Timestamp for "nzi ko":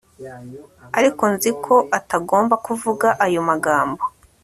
1.33-1.75